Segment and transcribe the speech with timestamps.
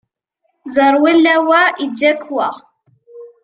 [0.73, 2.47] Ẓerwel a wa, iǧǧa-k wa!